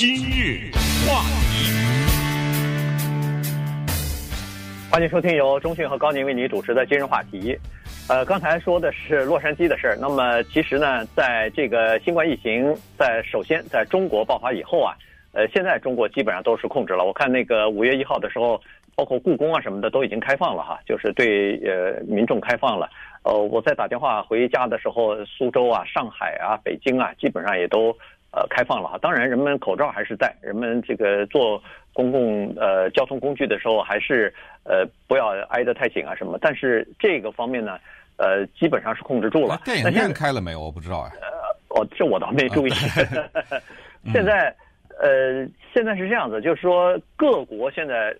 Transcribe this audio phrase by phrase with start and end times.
[0.00, 0.70] 今日
[1.06, 1.20] 话
[1.52, 1.70] 题，
[4.90, 7.54] 欢迎收听由中讯和高宁为你主持的今日话题。
[8.08, 9.98] 呃，刚才说的是洛杉矶的事儿。
[10.00, 14.96] 那么其实呢，在这个新冠疫情在首先在中国爆发以后啊，
[15.32, 17.04] 呃，现在中国基本上都是控制了。
[17.04, 18.58] 我看那个五月一号的时候，
[18.94, 22.88] 包括故宫啊什么的都已经开放了哈，就是对呃民众开放了。
[23.22, 27.94] 呃，我在打电话回家的时候，苏州啊、上海啊、北京啊，基本上也都
[28.32, 28.98] 呃开放了哈。
[29.00, 31.62] 当然，人们口罩还是戴，人们这个坐
[31.92, 34.32] 公共呃交通工具的时候，还是
[34.64, 36.38] 呃不要挨得太紧啊什么。
[36.40, 37.78] 但是这个方面呢，
[38.16, 39.60] 呃，基本上是控制住了。
[39.64, 40.60] 电影院开了没有？
[40.60, 41.12] 我不知道哎。
[41.20, 42.70] 呃，哦，这我倒没注意。
[44.12, 44.54] 现在
[45.00, 48.14] 呃，现在是这样子，就是说各国现在。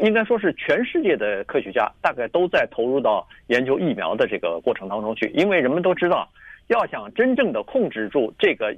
[0.00, 6.28] 应该说是全世界的科学家大概都在投入到研究疫苗的这个过程当中去，因为人们都知道，
[6.66, 8.76] 要想真正的控制住这个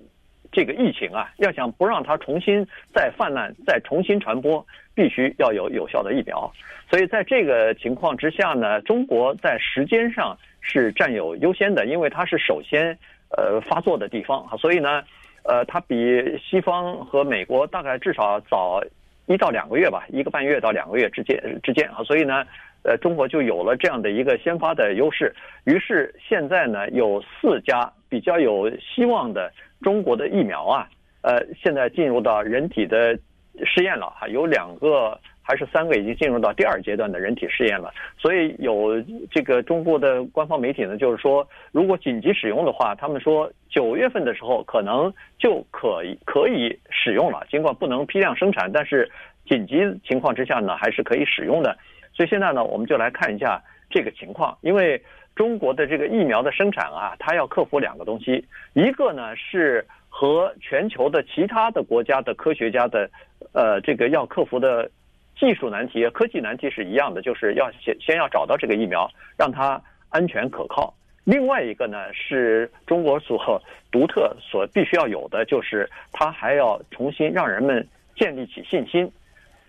[0.51, 6.51] 这个疫情啊，要想不让它重新再泛滥、再重新传播，必须要有有效的疫苗。
[6.91, 12.97] 所以在这个情况之下呢，中国在时间上是占有优先的，因为它是首先
[13.37, 15.03] 呃发作的地方啊，所以呢，
[15.45, 15.97] 呃，它比
[16.39, 18.83] 西方和美国大概至少早。
[19.31, 22.47] 一到两个月吧，一个半月到两个月之间之间啊，所以呢，
[22.83, 25.31] 呃，中国就有了这样的一个先发的优势。
[25.65, 30.89] 于是现在呢，有四家比较有希望的中国的疫苗啊，
[31.23, 33.19] 呃，现在进入到人体的
[33.65, 37.93] 试验了哈，有两个还是三个已经进入到第二阶段的人体试验了。
[38.17, 49.11] 所以有这个中国的官方媒体呢，就是说，如果紧急使用的话，他们说九月份的时候可能就可以可以使用了，尽管不能批量生产，但是。
[49.49, 49.77] 紧急
[50.07, 51.75] 情况之下呢，还是可以使用的。
[52.13, 54.57] 所以现在呢，我们就来看一下这个情况。
[54.61, 55.03] 因为
[55.35, 63.09] 中国的这个疫苗的生产啊，它要克服两个东西，一个呢是和全球的其他的国家的科学家的，
[63.53, 64.91] 呃，这个要克服的
[65.39, 70.93] 技术难题、科技难题是一样的，就是要先先要找到这个疫苗，让它安全可靠。
[71.25, 77.87] 另外一个呢，是中国所独特、所必须要有的，就是它还要重新让人们
[78.17, 79.09] 建立起信心。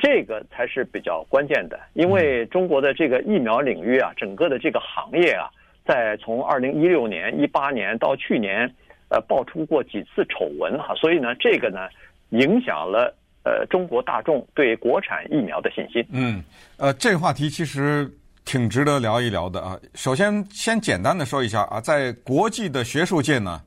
[0.01, 5.51] 这个才是比较关键的，因为中国的这个疫苗领域啊，整个的这个行业啊，
[5.85, 8.73] 在从二零一六年、一八年到去年，
[9.09, 11.89] 呃，爆出过几次丑闻哈，所以呢，这个呢，
[12.29, 16.01] 影响了呃中国大众对国产疫苗的信心。
[16.11, 16.41] 嗯，
[16.77, 18.09] 呃，这个话题其实
[18.45, 19.77] 挺值得聊一聊的啊。
[19.95, 23.61] 首先，先简单的说一下啊，在国际的学术界呢，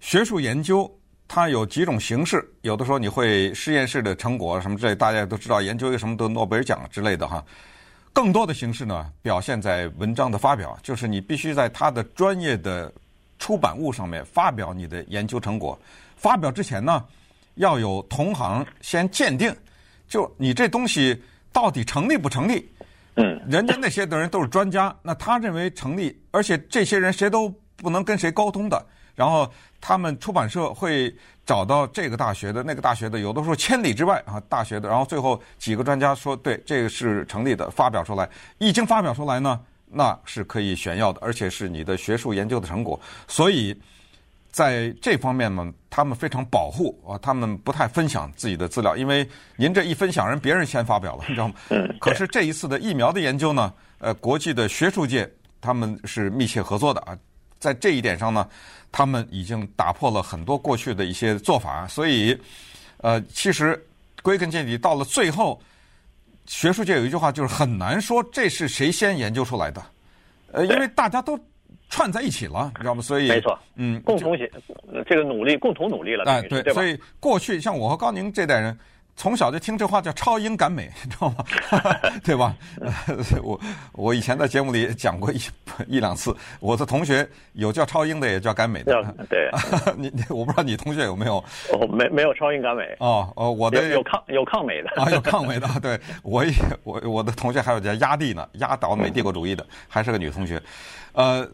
[0.00, 0.90] 学术研究。
[1.28, 7.44] 它有几种形式，有的时候你会实验室的成果什么之类，大家都知道，研究一个什么得诺贝尔奖之类的哈。
[8.14, 12.90] 更多的形式呢，表现在文章的发表，就是你必须在他的专业的
[13.38, 15.78] 出版物上面发表你的研究成果。
[16.16, 17.04] 发表之前呢，
[17.56, 19.54] 要有同行先鉴定，
[20.08, 21.22] 就你这东西
[21.52, 22.66] 到底成立不成立？
[23.16, 28.84] 嗯，人家那些的人都是专家，那他认为成立，而且这些人谁都不能跟谁沟通的。
[29.18, 31.12] 然后他们出版社会
[31.44, 34.88] 找到这个大学的、那个大学的，有的时候千里之外啊，大学的。
[34.88, 38.28] 然后最后几个专家说，对，这个是成立的，发表出来。
[38.58, 43.00] 一经发表出来呢，那是可以炫耀的，而且是你的学术研究的成果。
[43.26, 43.76] 所以
[44.52, 51.54] 在这方面呢，他们非常保护啊，他们不太分享自己的资料，因为您这一分享，人别人先发表了，你知道吗？
[51.98, 55.28] 可是这一次的疫苗的研究呢，呃，国际的学术界
[55.60, 57.18] 他们是密切合作的啊。
[57.58, 58.48] 在这一点上呢，
[58.90, 62.38] 他们已经打破了很多过去的一些做法，所以，
[62.98, 63.78] 呃，其实
[64.22, 65.60] 归根结底，到了最后，
[66.46, 69.82] 学术界有一句话，就是很难说这是谁先研究出来的，
[70.52, 71.38] 呃，因为大家都
[71.88, 73.02] 串在一起了，你知道吗？
[73.02, 74.50] 所以，没错，嗯，共同写
[75.06, 78.78] 这个努力，共同努力了，哎，对，所以过去像我和高宁这代人。
[79.18, 81.44] 从小就听这话叫超英赶美， 你知道吗？
[82.22, 82.54] 对吧？
[83.42, 83.60] 我
[83.92, 85.40] 我以前在节目里讲过一
[85.88, 88.94] 一两次，我的同学有叫超英的，也叫赶美的。
[89.28, 89.50] 对，
[89.98, 91.38] 你你我不知道你同学有没有？
[91.72, 92.84] 哦，没没有超英赶美。
[93.00, 95.68] 哦哦，我的有，有抗有抗美的啊，有抗美的。
[95.82, 96.52] 对，我也
[96.84, 100.62] 我我的同学还有叫压帝呢，压倒美帝国主义的，还是个女同学。
[101.12, 101.44] 呃，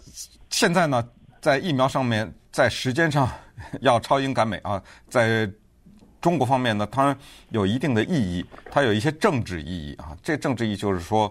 [0.50, 1.03] 现在呢，
[1.41, 3.27] 在疫苗上面，在时间上
[3.81, 5.50] 要超英赶美啊，在。
[6.25, 7.15] 中国方面呢，它
[7.50, 10.17] 有一定的意义，它有一些政治意义啊。
[10.23, 11.31] 这政治意义就是说，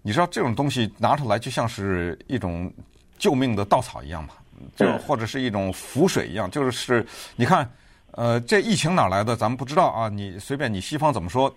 [0.00, 2.72] 你知道这种东西拿出来就像是一种
[3.18, 4.30] 救命的稻草一样嘛，
[4.74, 7.06] 就或者是一种浮水一样，就是
[7.36, 7.70] 你看，
[8.16, 9.34] 呃，这疫情哪来的？
[9.34, 10.08] 咱们不知道啊。
[10.08, 11.52] 你随便你西方怎么说，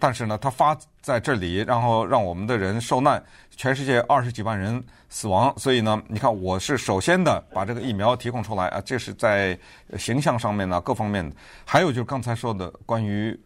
[0.00, 3.22] 但是呢，它发在这里，然后让我们的人受难，
[3.56, 5.54] 全世界二十几万人死亡。
[5.56, 9.56] 所以呢，你看，我是首先的把这个疫苗提供出来啊，这是在
[9.96, 11.36] 形象上面呢，各方面的。
[11.64, 13.38] 还有就是刚才说的关于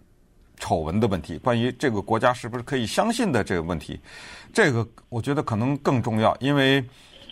[0.59, 4.01] 丑闻的问题，关于这个国家是不是可以相信的这个问题，
[4.55, 6.83] 这个我觉得可能更重要，因为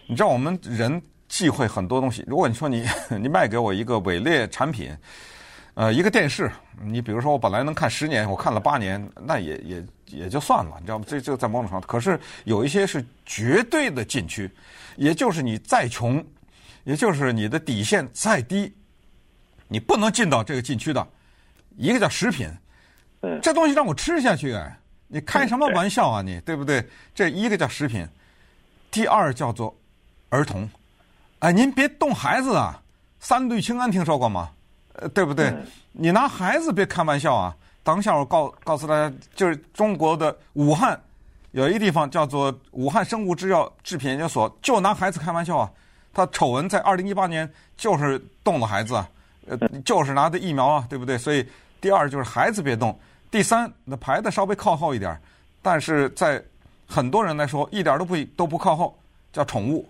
[0.06, 1.00] 你知道我们人。
[1.32, 2.22] 忌讳很多东西。
[2.26, 2.86] 如果你说你
[3.18, 4.94] 你卖给我一个伪劣产品，
[5.72, 6.52] 呃，一个电视，
[6.82, 11.06] 你比如说我本来能看十年，我看了八年，那也也也就算了，你知道吗？
[11.08, 14.50] 这这在某种程度上，可是有一些是绝对的禁区，
[14.96, 16.22] 也就是你再穷，
[16.84, 18.70] 也就是你的底线再低，
[19.68, 21.08] 你不能进到这个禁区的。
[21.78, 22.46] 一个叫食品，
[23.40, 26.86] 这东西让我吃下去，哎，你开什么玩笑啊你，对不对？
[27.14, 28.06] 这一个叫食品，
[28.90, 29.74] 第二叫做
[30.28, 30.68] 儿童。
[31.42, 32.80] 哎，您别动孩子啊！
[33.18, 34.50] 三聚氰胺听说过吗？
[34.92, 35.46] 呃，对不对？
[35.46, 37.52] 嗯、你拿孩子别开玩笑啊！
[37.82, 41.00] 等一下我告告诉大家，就是中国的武汉
[41.50, 45.68] 有一个地方叫做武汉生物制药制品研究所，就拿孩子开玩笑啊！
[46.14, 49.08] 他丑闻在二零一八年就是动了孩子啊，
[49.48, 51.18] 呃，就是拿的疫苗啊，对不对？
[51.18, 51.44] 所以
[51.80, 52.96] 第二就是孩子别动，
[53.32, 55.20] 第三那排的稍微靠后一点，
[55.60, 56.40] 但是在
[56.86, 58.96] 很多人来说一点都不都不靠后，
[59.32, 59.88] 叫宠物，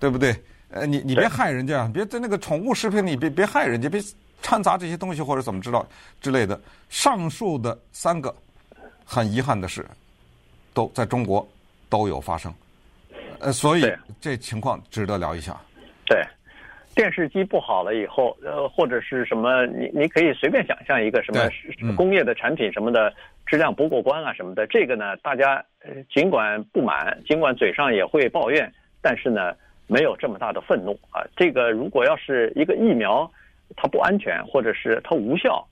[0.00, 0.34] 对不对？
[0.70, 3.98] 呃，你你别害人家，别在那个宠物食品里别别害人家，别
[4.42, 5.86] 掺杂这些东西或者怎么知道
[6.20, 6.60] 之类的。
[6.90, 8.34] 上述的三个，
[9.02, 9.82] 很遗憾的是，
[10.74, 11.48] 都在中国
[11.88, 12.52] 都有发生。
[13.38, 15.56] 呃，所以这情况值得聊一下。
[16.04, 16.22] 对，
[16.94, 23.10] 电视机不好了以后，呃，或者是什么，你你可以随便想象一个什么工业的产品什么的
[23.46, 25.64] 质量不过关啊什么的，这个呢，大家
[26.14, 28.70] 尽管不满，尽管嘴上也会抱怨，
[29.00, 29.54] 但是呢。
[29.88, 31.26] 没有这么大的愤怒啊！
[31.34, 33.28] 这个如果要是一个疫苗，
[33.74, 35.66] 它不安全，或者是它无效，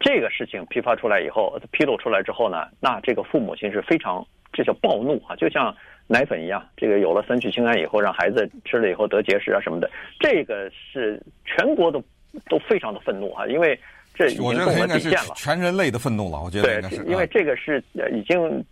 [0.00, 5.34] 这个事情批发出来以后，披露出来之后呢，那这个父母亲是非常这叫暴怒啊！
[5.36, 5.74] 就像
[6.06, 12.02] 奶粉一样，这个有了三聚氰胺以后，让孩子吃了以后得结石啊什么的，这个是全国都
[12.48, 13.46] 都非常的愤怒啊！
[13.46, 13.78] 因为
[14.20, 17.82] 这已经动了底线了，全人类的愤怒了，我觉得对，因为这个是
[18.12, 18.62] 已经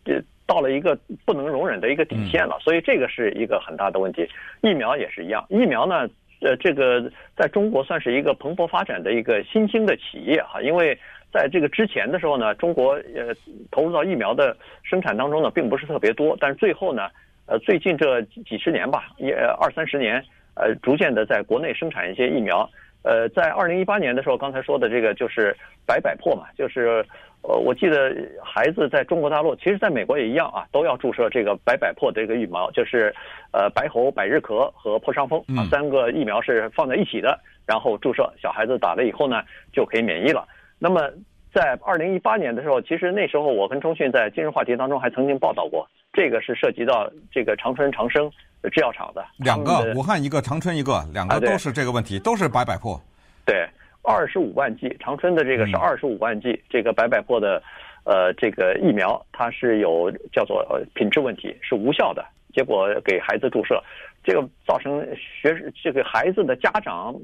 [0.47, 4.29] 到了一个不能容忍的一个底线了，所以这个是一个很大的问题。
[4.61, 6.07] 疫苗也是一样，疫苗呢，
[6.43, 10.95] 呃，这个在中国算是一个蓬勃发展的一个新兴的企业哈，因为
[11.33, 13.35] 在这个之前的时候呢，中国呃
[13.71, 17.09] 投入到疫苗的生产当中呢，并不是特别多，但是最后呢，
[17.47, 20.23] 呃，最近这几十年吧，也二三十年，
[20.57, 22.69] 呃，逐渐的在国内生产一些疫苗。
[23.03, 25.57] 呃，在二零一八年的时候，刚才说的这个就是
[25.87, 27.05] 百百破嘛，就是。
[27.41, 28.13] 呃，我记得
[28.43, 33.15] 孩子在中国大陆，其实在美国也一样啊，都要注射这个百百破这个疫苗，就是
[33.53, 39.41] 呃白喉、百日咳和破伤风啊三个疫苗是放在一起的，然后注射，小孩子打了以后呢
[39.73, 40.49] 就可以免疫了。
[40.81, 41.09] 那么
[41.55, 48.29] 在二零一八年的时候，其实那时候我跟钟迅在今日话题当中还曾经报道过，这个是涉及到这个长春长生
[48.71, 53.01] 制药厂的两个，武汉一个，长春一个，两个都是这个问题，啊、都是白百破，
[53.45, 53.69] 对。
[54.01, 57.63] 二十五万剂，长春的这个是二十五万剂，这个白百破的，
[58.05, 62.25] 呃，这个疫苗它是有叫做呃品质问题，是无效的。
[62.55, 63.83] 结果给孩子注射，
[64.25, 67.15] 这个造成学这个孩子的家长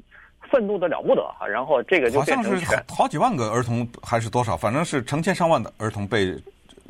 [0.51, 1.47] 愤怒的了不得啊！
[1.47, 6.35] 然后这个就好像是好几万个儿童还是多少，反正是成千上万的儿童被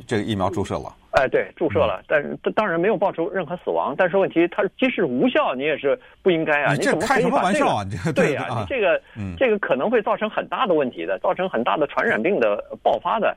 [0.08, 0.94] 这个疫苗注射了。
[1.12, 3.96] 哎，对，注射了，但是当然没有爆出任何死亡。
[3.98, 6.74] 但是问题，它即使无效，你也是不应该啊！
[6.74, 6.94] 你，这？
[6.98, 7.86] 开什么玩笑啊？
[8.14, 9.02] 对呀，你这个
[9.38, 13.34] 这个可能会造成很大的问题的，造成很大的传染病的爆发的。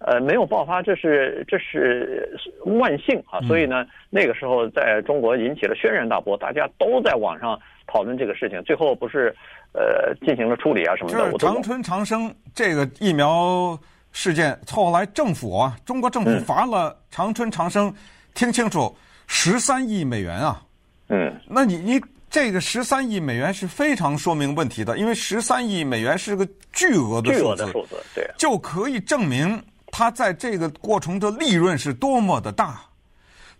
[0.00, 3.40] 呃，没有爆发，这是这是万幸啊！
[3.48, 8.62] 所以呢，那个时候在中国引起了轩然大波，大家都在网上讨论这个事情。
[8.64, 9.34] 最后不是
[9.72, 11.38] 呃进行了处理啊什么的。
[11.38, 13.78] 长春长生这个疫苗。
[14.12, 17.92] 事件后来政府啊，中国政府罚了长春长生，
[18.34, 18.94] 听清楚，
[19.26, 20.62] 十三亿美元啊。
[21.08, 22.00] 嗯，那你你
[22.30, 32.80] 这个十三亿美元是非常说明问题的，因为十三亿美元是个巨额的数字，数字对，就可以证明他在这个过程的利润是多么的大。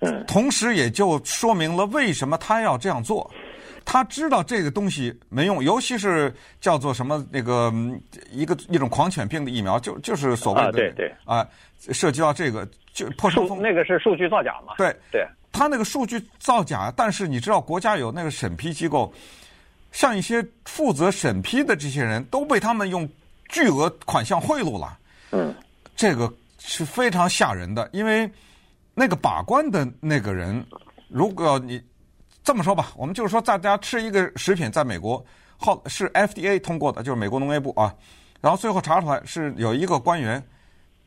[0.01, 3.31] 嗯，同时也就说明了为什么他要这样做。
[3.85, 7.73] 他知道这个东西没用，尤其是叫做什么那个
[8.31, 11.47] 一个一种狂犬病的疫苗，就就是所谓的啊，对对啊，
[11.93, 14.75] 涉及到这个就破伤风，那个是数据造假嘛？
[14.79, 19.13] 对对，他那个数据造假，但是你知道国家有那个审批机构，
[19.91, 23.09] 像一些负责审批的这些人都被他们用
[23.49, 24.99] 巨额款项贿赂了，
[25.33, 25.55] 嗯，
[25.97, 28.31] 这个是非常吓人的，因为
[28.95, 30.65] 那个把关的那个人，
[31.09, 31.83] 如果你。
[32.45, 35.25] 这么说吧，我们就是说，大家吃一个食品，在美国，
[35.57, 37.95] 后是 FDA 通过的，就是美国农业部啊。
[38.41, 40.43] 然后最后查出来是有一个官员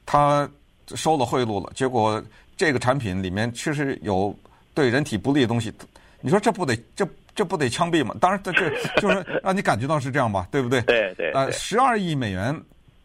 [0.06, 0.50] 他
[0.96, 2.24] 收了贿赂了，结果
[2.56, 4.34] 这个产品里面确实有
[4.74, 5.74] 对人体不利的东西。
[6.22, 8.16] 你说这不得这这不得枪毙吗？
[8.22, 8.70] 当然这这
[9.02, 10.82] 就是让你感觉到是这样吧，对不对？
[10.84, 11.32] 对对。
[11.34, 12.58] 呃，十二亿美元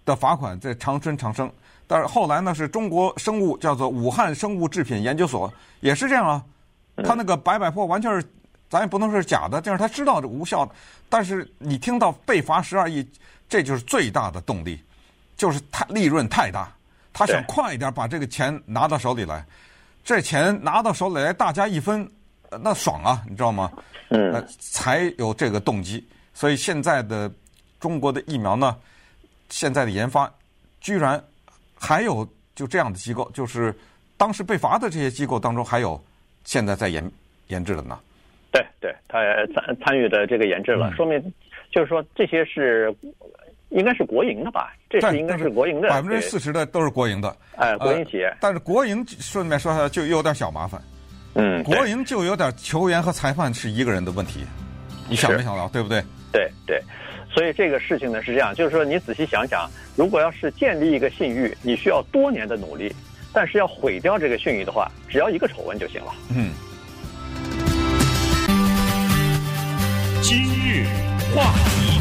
[0.04, 1.50] 的罚款在长春长生，
[1.88, 6.44] 但是后来呢是中国生物叫做武汉生物制品研究所也是这样啊，
[7.02, 8.26] 他那个白百破完全是。
[8.68, 10.72] 咱也不能说是假的，但是他知道这无效的。
[11.08, 13.04] 但是你听到被罚十二亿，
[13.48, 14.80] 这就是最大的动力，
[15.36, 16.72] 就是太利润太大，
[17.12, 19.44] 他想快一点把这个钱拿到手里来。
[20.04, 22.08] 这钱拿到手里来，大家一分，
[22.60, 23.72] 那爽啊，你知道吗？
[24.10, 26.08] 嗯，才有这个动机。
[26.32, 27.28] 所以现在的
[27.80, 28.76] 中国的疫苗呢，
[29.48, 30.32] 现在的研发
[30.80, 31.20] 居然
[31.76, 33.76] 还有就这样的机构，就是
[34.16, 36.00] 当时被罚的这些机构当中，还有
[36.44, 37.10] 现在在研
[37.48, 37.98] 研制了呢。
[38.52, 39.20] 对对，他
[39.54, 41.20] 参参与的这个研制了，嗯、说明
[41.70, 42.92] 就是说这些是
[43.68, 44.72] 应该是国营的吧？
[44.88, 48.26] 这是应该是国营的，百分之四十的都是国营的，哎，国营企业。
[48.26, 50.82] 呃、但是国营顺便说下就有点小麻烦，
[51.34, 54.40] 嗯，国营就有点球员和裁判是一个人的问题，
[55.08, 56.02] 你想没想到，对不对？
[56.32, 56.82] 对对，
[57.32, 62.92] 所以这个事情呢是这样，就是说你仔细想想，如果要是建立一个信誉，你需要多年的努力，
[63.32, 66.50] 但是要毁掉这个信誉的话，只要一个丑闻就行了，嗯。
[70.22, 70.84] 今日
[71.34, 72.00] 话题，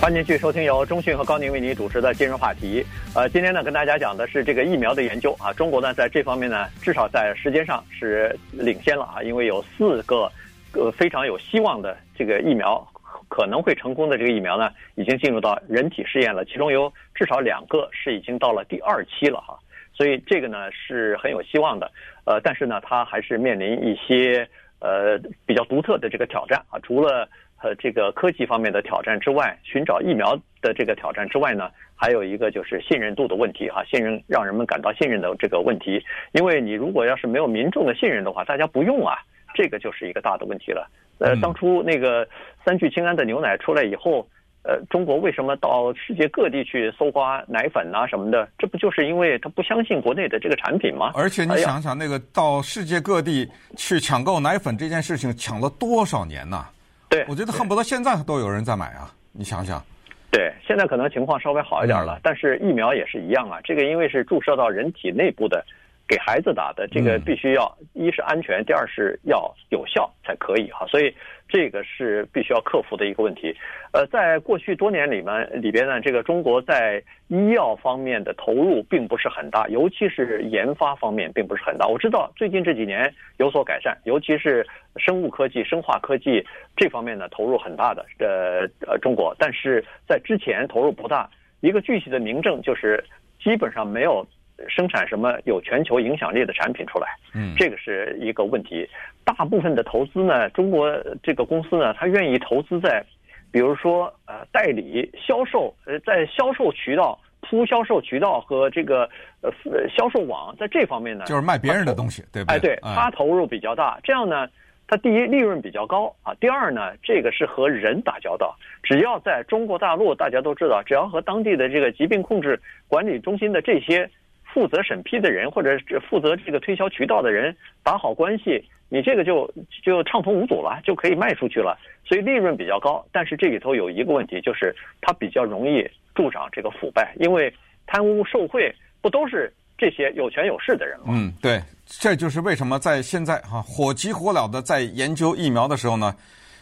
[0.00, 2.84] 欢迎继续收听由中讯和高宁为您主持的今日话题。
[3.14, 10.30] 呃，今天呢跟大家讲的是这个疫苗的研究啊，中国呢在这方面呢至少在时间上是领先了啊，因为有四个
[10.72, 12.86] 呃非常有希望的这个疫苗
[13.28, 19.58] 可能会成功的这个疫苗呢，已经进入到人体试验了，其中有至少两个是已经到了第二期了哈，
[19.98, 21.90] 所以这个呢是很有希望的。
[22.24, 24.48] 呃，但是呢它还是面临一些。
[24.80, 27.28] 呃，比较独特的这个挑战啊，除了
[27.60, 36.00] 呃这个科技方面的挑战之外，寻找疫苗的这个挑战之外呢，还有一个就是信任度的问题哈，信任让人们感到信任的这个问题，
[36.30, 39.18] 因为你如果要是没有民众的信任的话，大家不用啊，
[39.52, 40.88] 这个就是一个大的问题了。
[41.18, 42.24] 呃，当初那个
[42.64, 44.24] 三聚氰胺的牛奶出来以后。
[44.64, 48.46] 呃，中国为什么到世界各地去搜刮奶粉啊什么的？
[48.58, 51.12] 这不就是因为他不相信国内的这个产品吗？
[51.14, 56.66] 而且你想想，那个到世界各地去抢购奶粉这件事情，抢了多少年呐？
[57.08, 59.10] 对，我觉得恨不得现在都有人在买啊！
[59.32, 59.82] 你想想，
[60.30, 63.58] 对，现在可能情况稍微好一点了，但是疫苗也是一样啊。
[63.64, 65.64] 这个因为是注射到人体内部的，
[66.06, 70.84] 给孩子打的，这个必须要一是安全，第二是要有效才可以哈。
[70.88, 71.14] 所以。
[71.48, 73.56] 这个是必须要克服的一个问题，
[73.92, 81.86] 呃，在过去多年里面里边呢，这个中国在医药方面的投入并不是很大，尤其是研发方面并不是很大。
[81.86, 86.44] 我知道最近这几年有所改善，尤其是生物科技、生化科技
[86.76, 91.28] 这方面呢投入很大的，呃呃中国，但是在之前投入不大。
[91.60, 93.02] 一个具体的明证就是
[93.42, 94.26] 基本上没有。
[94.68, 97.06] 生产什么有全球影响力的产品出来？
[97.34, 98.88] 嗯，这个是一个问题。
[99.24, 100.90] 大部分的投资呢，中国
[101.22, 103.04] 这个公司呢，他愿意投资在，
[103.52, 109.08] 比如说呃代理销售，呃在销售渠道铺销售渠道和这个
[109.42, 109.50] 呃
[109.88, 112.56] 销售网，在这方面呢，就是卖别人的东西，对不对？
[112.56, 114.00] 哎，对，他投入比较大。
[114.02, 114.48] 这样呢，
[114.86, 118.56] 它第一利润比较高啊，第二呢，这个是和人打交道。
[118.82, 124.10] 只要在中国大陆，大家都知道，只要和当地的这个疾病控制管理中心的这些。
[124.52, 125.78] 负责审批的人或者
[126.08, 129.48] 负责这个推销渠道的人打好关系，你这个就
[129.84, 131.78] 就畅通无阻了，就可以卖出去了。
[132.04, 137.52] 所以利润比较高，但是这里头有一个问题，就是它比较容易助长这个腐败，因为
[137.86, 141.06] 贪污受贿不都是这些有权有势的人吗？
[141.10, 146.14] 嗯，对，这就是为什么在现在哈火急火燎的在研究疫苗的时候呢，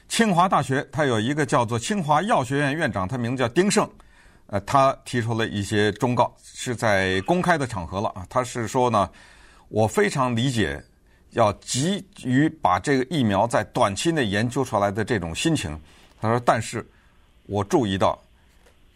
[0.08, 3.88] 清华大学它有一个叫做清华药学院院长，他名字叫丁胜。
[4.48, 8.24] 呃，他提出了一些忠告，是在公开的场合了啊。
[8.30, 9.10] 他是说呢，
[9.68, 10.80] 我非常理解
[11.30, 15.76] 要急于把这个疫苗在短期内研究出来的这种心情。
[16.20, 16.88] 他说，但是
[17.46, 18.16] 我注意到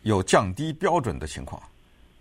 [0.02, 1.60] 有降低标准的情况，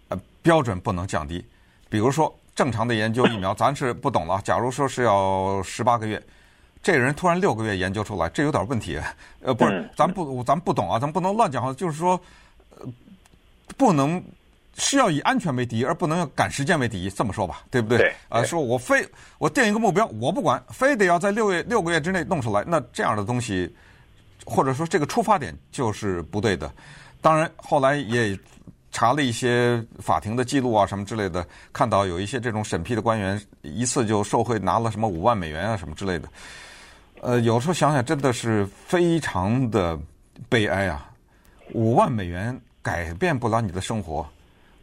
[0.07, 1.45] 呃，标准不能降低。
[1.87, 4.41] 比如说，正常的研究疫苗，咱是不懂了。
[4.43, 6.19] 假如说是要十八个月，
[6.81, 8.99] 这个人突然六个月研究出来，这有点问题。
[9.41, 11.75] 呃，不是，咱不，咱不懂啊，咱不能乱讲。
[11.75, 12.19] 就是说，
[12.71, 12.87] 呃。
[13.79, 14.21] 不能
[14.77, 17.97] 是要以安全为第一，而不能要赶时间为第一，这么说吧，对不对？
[17.97, 18.13] 对。
[18.27, 19.07] 啊，说我非
[19.37, 23.73] 我定一个目标，我不管，非得要在六月六个月之内弄出来，那这样的东西，
[24.45, 26.69] 或者说这个出发点就是不对的。
[27.21, 28.37] 当然，后来也
[28.91, 36.27] 查了一些法庭的记录啊，什么之类的，看到有一些这种审批的官员一次就受贿拿了什么五万美元啊，什么之类的。
[37.21, 39.97] 呃，有时候想想，真的是非常的
[40.47, 41.11] 悲哀啊！
[41.73, 42.57] 五万美元
[42.89, 44.27] 改变不了你的生活，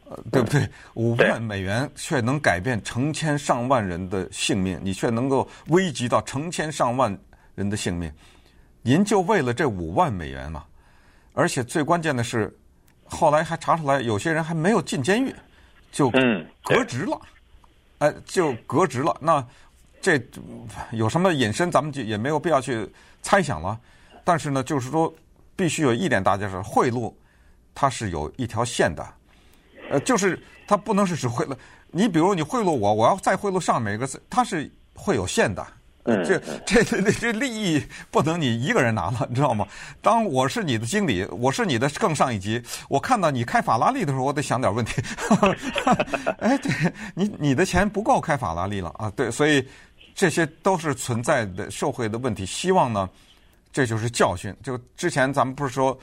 [0.08, 0.68] 呃，对不对？
[0.94, 7.18] 五万美元却能改变成千上万人的性命，你却能够危及到成千上万
[7.56, 8.12] 人的性命。
[8.82, 10.64] 您就为了这五万美元嘛？
[11.34, 12.56] 而且最关键的是，
[13.06, 15.34] 后来还查出来，有些人还没有进监狱，
[15.90, 16.08] 就
[16.62, 17.20] 革职了，
[17.98, 19.16] 哎，就革职了。
[19.20, 19.44] 那
[20.00, 20.22] 这
[20.92, 22.88] 有什么隐身，咱们就也没有必要去
[23.20, 23.76] 猜想了。
[24.22, 25.12] 但是呢，就是说，
[25.56, 27.12] 必须有一点，大家是贿赂，
[27.76, 29.06] 它是有一条线的，
[29.90, 31.54] 呃，就是它不能是只贿赂。
[31.92, 35.64] 你比如你贿赂我，我要再贿赂上面一个字，它是会有限的。
[36.24, 39.66] 这这 这这利益不能你一个人拿了，你知道吗？
[40.00, 45.02] 当我是你的经理，我是你的更上一级，我看到你开法拉利的时候，我得想点问题。
[46.38, 46.72] 哎，对
[47.14, 49.10] 你你的钱不够开法拉利了啊？
[49.16, 49.66] 对，所以
[50.14, 52.46] 这些都是存在的社会的问题。
[52.46, 53.10] 希望呢，
[53.72, 54.54] 这就是教训。
[54.62, 55.98] 就之前咱们不是说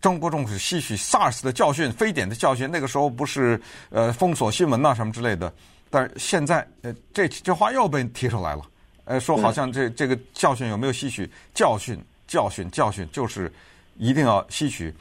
[0.00, 3.60] 中国政府吸取 SARS 的教训、非典的教训，那个时候不是
[3.90, 5.52] 呃封锁新闻呐什么之类的，
[5.90, 8.62] 但是现在呃这这话又被提出来了。
[9.04, 11.30] 呃，说好像这这个教训有没有吸取？
[11.54, 13.52] 教训，教训，教训，就是
[13.96, 14.92] 一定要吸取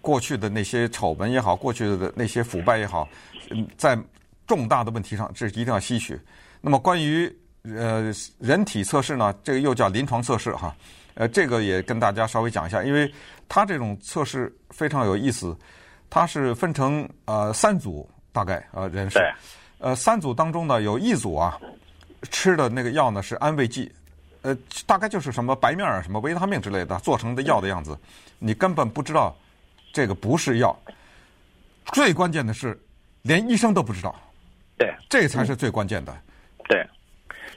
[0.00, 3.08] 过去的那些丑闻也好，过去的那些腐败也好，
[3.50, 3.98] 嗯，在
[4.46, 6.16] 重大的问题上，这一定要吸取。
[6.60, 7.28] 那么关于
[7.64, 10.72] 呃人体测试呢，这个又叫临床测试哈，
[11.14, 13.12] 呃，这个也跟大家稍微讲一下，因为
[13.50, 15.54] 它这种测试非常有意思，
[16.08, 19.18] 它是分成呃三组，大概呃人士，
[19.78, 21.60] 呃三组当中呢有一组啊。
[22.30, 23.90] 吃的那个药呢是安慰剂，
[24.42, 24.54] 呃，
[24.84, 27.98] 大概就是什么白面儿、什么维他命之类的做成的药的样子，
[28.38, 29.34] 你根本不知道
[29.90, 30.78] 这个不是药。
[31.94, 32.78] 最关键的是，
[33.22, 34.14] 连医生都不知道。
[34.76, 36.14] 对，这才是最关键的。
[36.68, 36.86] 对，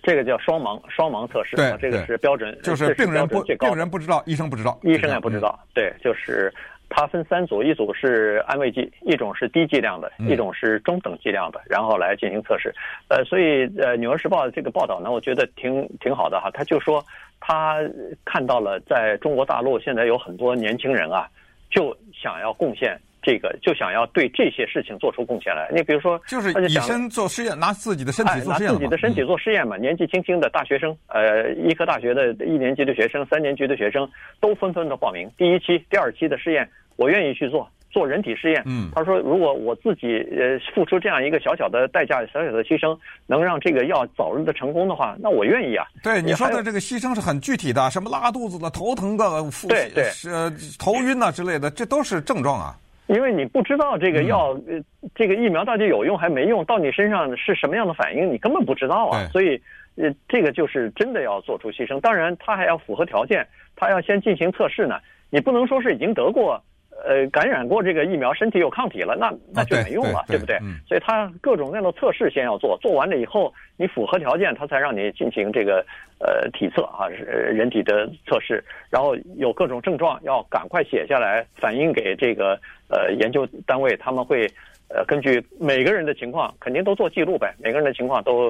[0.04, 1.56] 这个叫双盲双盲测试。
[1.56, 5.60] 对，这个是标准，就是病人不病人不知道，医生不知道，医生也不知道。
[5.74, 6.54] 对，就是。
[6.96, 12.72] 它分三组，一组是安慰剂，一种是低剂量的，一种是中等剂量的，然后来进行测试。
[13.08, 16.52] 呃，所以呃，《纽约时报》这个报道呢，我觉得挺挺好的哈。
[16.54, 17.04] 他就说
[17.40, 17.80] 他
[18.26, 21.28] 看到了在中国大陆现在有很多年轻人啊，
[21.72, 25.70] 就想要贡献这个，就想要对这些事情做出贡献来。
[25.74, 29.78] 你比如说，就是以身做试验，拿自己的身体做试验，哎，拿自己的身体做实验嘛。
[29.78, 34.08] 年纪轻轻的大学生，呃，医科大学的一年级的学生、三年级的学生
[34.40, 36.70] 都纷纷的报名第一期、第二期的试验。
[36.96, 38.62] 我愿意去做做人体试验。
[38.68, 42.96] 嗯，他说，如果我自己呃付出这样一个小小的代价、小小的牺牲，
[43.26, 45.86] 能让这个药早日的成功的话，那我愿意啊。
[46.04, 50.30] 对你说的这个牺牲是很具体的，什么拉肚子的、头疼的、腹对对是
[50.78, 52.76] 头晕呐之类的，这都是症状啊。
[53.14, 59.28] 因为你不知道这个药、嗯、这个疫苗到底有用还没用，到你身上是什么样的反应，你根本不知道啊。
[59.32, 59.62] 所以
[59.96, 62.00] 呃，这个就是真的要做出牺牲。
[62.02, 65.00] 当然，他还要符合条件，他要先进行测试呢。
[65.30, 66.60] 你不能说是已经得过。
[67.06, 70.58] 呃，感染过这个疫苗，身体有抗体了，那那就没用了，啊、对，对，对不对？
[70.62, 75.86] 嗯、所以他各种各样的测试先要做，做完了以后，你符合条件，他才让你进行这个
[76.20, 78.64] 呃体测啊，是人体的测试。
[78.90, 84.50] 然后有各种症状，要赶快写下来，反映给这个呃研究单位，他们会
[84.88, 87.54] 呃根据每个人的情况，肯定都做记录呗。
[87.58, 88.48] 每个人的情况都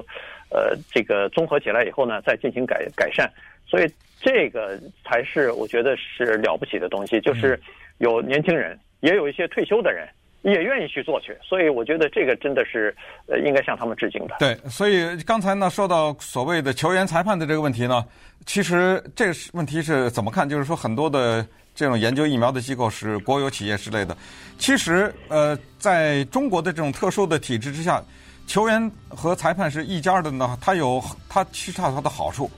[0.52, 3.28] 呃这个综合起来以后呢，再进行改改善。
[3.66, 7.60] 所以这个才是我觉得是了不起的东西，就是。
[8.04, 10.06] 有年轻人，也有一些退休的人，
[10.42, 12.94] 也愿意去做去，所以我觉得这个真的是
[13.28, 14.36] 呃应该向他们致敬的。
[14.40, 18.04] 对，所以刚才呢说到所谓的球员裁判的这个问题呢，
[18.46, 20.48] 其实这个问题是怎么看？
[20.48, 24.18] 就是说很多的这种研究疫苗的机构是国有企业之类的，
[24.58, 28.04] 其实呃在中国的这种特殊的体制之下，
[28.48, 32.52] 球员和裁判是一家的呢，他有他其实他有他的好处，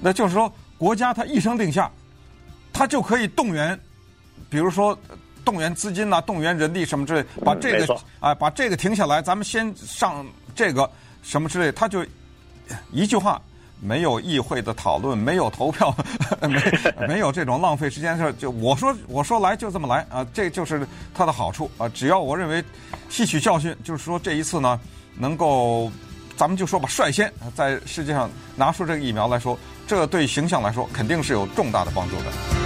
[0.00, 1.90] 那就是说国家他一声令下，
[2.72, 3.78] 他就可以动员。
[4.50, 4.98] 比如说，
[5.44, 10.90] 动员资金呐、啊，动员人力什么之类，把这个啊、哎，把这个停下来，咱们先上这个
[11.22, 12.04] 什么之类，他就
[12.92, 13.40] 一句话，
[13.80, 15.94] 没有议会的讨论，没有投票，
[16.48, 21.88] 没没有这种浪费时间的事，就我说我说来就这么来啊，这就是它的好处啊。
[21.88, 22.62] 只要我认为
[23.08, 24.78] 吸取教训，就是说这一次呢，
[25.16, 25.90] 能够
[26.36, 32.57] 咱们就说吧，率先在世界上拿出这个疫苗来说，这对形象来说肯定是有重大的帮助的。